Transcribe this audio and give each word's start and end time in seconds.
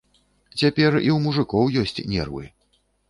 Цяпер 0.61 0.97
і 1.01 1.09
ў 1.15 1.17
мужыкоў 1.25 1.69
ёсць 1.83 1.97
нервы. 2.15 2.43